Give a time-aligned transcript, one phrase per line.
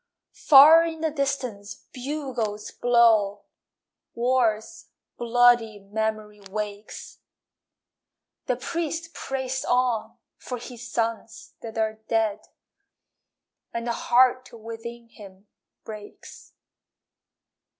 [0.47, 3.43] Far in the distance bugles blow,
[4.15, 7.19] War's bloody memory wakes.
[8.47, 12.47] The priest prays on for his sons that are dead,
[13.73, 15.45] And the heart within him
[15.83, 16.53] breaks.